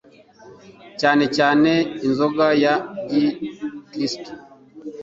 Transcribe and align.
Cyane 0.99 1.23
cyane 1.35 1.71
inzoga 2.05 2.45
ya 2.63 2.73
gi 3.09 3.25
kristu 3.89 4.31